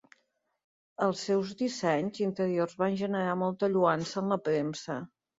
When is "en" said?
4.23-4.33